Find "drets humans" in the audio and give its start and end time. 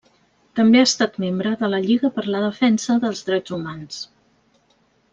3.31-4.05